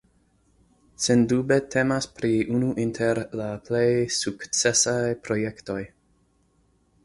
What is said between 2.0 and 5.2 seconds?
pri unu inter la plej sukcesaj